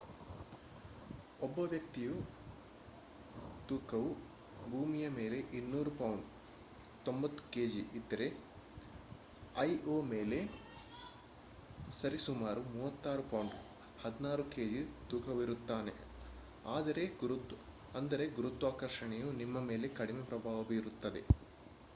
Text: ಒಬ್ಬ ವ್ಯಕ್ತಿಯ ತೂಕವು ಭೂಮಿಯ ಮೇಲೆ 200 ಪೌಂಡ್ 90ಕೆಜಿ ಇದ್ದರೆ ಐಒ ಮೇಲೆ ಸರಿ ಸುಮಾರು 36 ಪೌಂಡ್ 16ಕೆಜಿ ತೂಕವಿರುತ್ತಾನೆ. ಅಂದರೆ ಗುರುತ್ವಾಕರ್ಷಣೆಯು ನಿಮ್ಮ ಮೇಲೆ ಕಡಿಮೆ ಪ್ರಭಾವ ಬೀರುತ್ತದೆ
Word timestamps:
ಒಬ್ಬ 1.39 1.57
ವ್ಯಕ್ತಿಯ 1.71 2.07
ತೂಕವು 3.69 4.11
ಭೂಮಿಯ 4.65 5.05
ಮೇಲೆ 5.09 5.39
200 5.51 5.91
ಪೌಂಡ್ 5.99 6.23
90ಕೆಜಿ 7.05 7.83
ಇದ್ದರೆ 7.99 8.27
ಐಒ 9.55 9.95
ಮೇಲೆ 10.13 10.39
ಸರಿ 11.91 12.19
ಸುಮಾರು 12.19 12.63
36 12.71 13.27
ಪೌಂಡ್ 13.31 13.55
16ಕೆಜಿ 14.05 14.81
ತೂಕವಿರುತ್ತಾನೆ. 15.11 15.93
ಅಂದರೆ 17.93 18.25
ಗುರುತ್ವಾಕರ್ಷಣೆಯು 18.29 19.29
ನಿಮ್ಮ 19.33 19.59
ಮೇಲೆ 19.69 19.89
ಕಡಿಮೆ 20.01 20.23
ಪ್ರಭಾವ 20.23 20.63
ಬೀರುತ್ತದೆ 20.63 21.23